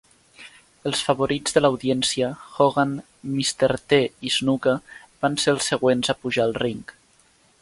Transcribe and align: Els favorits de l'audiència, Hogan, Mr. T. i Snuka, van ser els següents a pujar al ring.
Els 0.91 1.01
favorits 1.07 1.55
de 1.57 1.61
l'audiència, 1.63 2.31
Hogan, 2.65 2.95
Mr. 3.35 3.71
T. 3.93 4.01
i 4.31 4.35
Snuka, 4.39 4.77
van 5.27 5.41
ser 5.45 5.57
els 5.57 5.73
següents 5.75 6.15
a 6.15 6.21
pujar 6.25 6.49
al 6.51 6.61
ring. 6.67 6.83